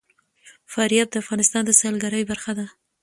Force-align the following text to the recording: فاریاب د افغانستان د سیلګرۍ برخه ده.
فاریاب 0.71 1.07
د 1.11 1.15
افغانستان 1.23 1.61
د 1.65 1.71
سیلګرۍ 1.79 2.23
برخه 2.31 2.51
ده. 2.59 2.65